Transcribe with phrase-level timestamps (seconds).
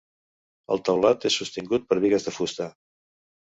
[0.75, 2.71] El teulat és sostingut per bigues de fusta.